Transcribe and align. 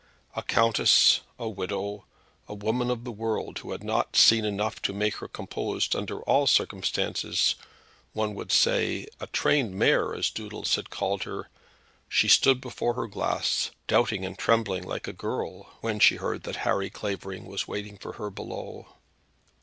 A 0.35 0.41
countess, 0.41 1.21
a 1.37 1.47
widow, 1.47 2.05
a 2.47 2.55
woman 2.55 2.89
of 2.89 3.03
the 3.03 3.11
world 3.11 3.59
who 3.59 3.69
had 3.71 3.85
seen 4.15 4.45
enough 4.45 4.81
to 4.81 4.93
make 4.93 5.17
her 5.17 5.27
composed 5.27 5.95
under 5.95 6.23
all 6.23 6.47
circumstances, 6.47 7.53
one 8.13 8.33
would 8.33 8.51
say, 8.51 9.05
a 9.19 9.27
trained 9.27 9.75
mare 9.75 10.15
as 10.15 10.31
Doodles 10.31 10.73
had 10.73 10.89
called 10.89 11.21
her, 11.25 11.49
she 12.09 12.27
stood 12.27 12.59
before 12.59 12.95
her 12.95 13.05
glass 13.05 13.69
doubting 13.85 14.25
and 14.25 14.39
trembling 14.39 14.85
like 14.85 15.07
a 15.07 15.13
girl, 15.13 15.69
when 15.81 15.99
she 15.99 16.15
heard 16.15 16.41
that 16.45 16.55
Harry 16.65 16.89
Clavering 16.89 17.45
was 17.45 17.67
waiting 17.67 17.99
for 17.99 18.13
her 18.13 18.31
below. 18.31 18.87